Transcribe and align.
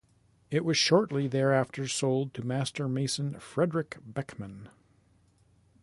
It 0.49 0.65
was 0.65 0.77
shortly 0.77 1.27
thereafter 1.27 1.87
sold 1.87 2.33
to 2.33 2.43
master 2.43 2.87
mason 2.87 3.39
Frederik 3.39 3.97
Beckmann. 4.03 4.67